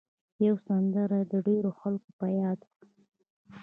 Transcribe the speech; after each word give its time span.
یوه 0.45 0.59
سندره 0.65 1.17
یې 1.21 1.25
د 1.33 1.33
ډېرو 1.47 1.71
خلکو 1.79 2.09
په 2.19 2.25
یاد 2.39 2.59
وه. 2.67 2.73